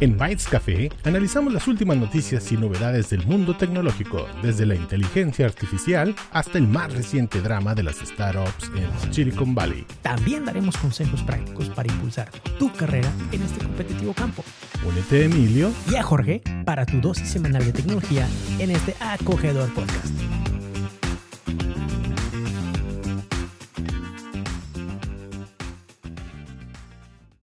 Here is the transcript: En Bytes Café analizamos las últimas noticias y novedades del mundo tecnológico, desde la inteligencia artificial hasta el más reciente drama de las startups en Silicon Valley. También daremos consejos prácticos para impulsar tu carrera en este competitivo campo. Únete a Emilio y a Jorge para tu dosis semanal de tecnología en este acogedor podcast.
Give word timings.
En 0.00 0.16
Bytes 0.16 0.48
Café 0.48 0.90
analizamos 1.04 1.52
las 1.52 1.68
últimas 1.68 1.98
noticias 1.98 2.50
y 2.52 2.56
novedades 2.56 3.10
del 3.10 3.26
mundo 3.26 3.54
tecnológico, 3.54 4.26
desde 4.42 4.64
la 4.64 4.74
inteligencia 4.74 5.44
artificial 5.44 6.14
hasta 6.32 6.56
el 6.56 6.66
más 6.66 6.90
reciente 6.90 7.42
drama 7.42 7.74
de 7.74 7.82
las 7.82 7.96
startups 7.96 8.70
en 8.74 9.12
Silicon 9.12 9.54
Valley. 9.54 9.84
También 10.00 10.46
daremos 10.46 10.78
consejos 10.78 11.22
prácticos 11.22 11.68
para 11.68 11.92
impulsar 11.92 12.30
tu 12.58 12.72
carrera 12.72 13.12
en 13.30 13.42
este 13.42 13.62
competitivo 13.62 14.14
campo. 14.14 14.42
Únete 14.88 15.20
a 15.20 15.24
Emilio 15.26 15.70
y 15.90 15.96
a 15.96 16.02
Jorge 16.02 16.40
para 16.64 16.86
tu 16.86 16.98
dosis 17.02 17.28
semanal 17.28 17.62
de 17.66 17.72
tecnología 17.74 18.26
en 18.58 18.70
este 18.70 18.94
acogedor 19.00 19.68
podcast. 19.74 20.39